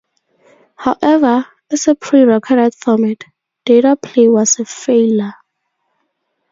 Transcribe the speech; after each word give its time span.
However, 0.77 1.45
as 1.69 1.87
a 1.87 1.93
pre-recorded 1.93 2.73
format, 2.73 3.23
DataPlay 3.67 4.33
was 4.33 4.57
a 4.59 4.65
failure. 4.65 5.35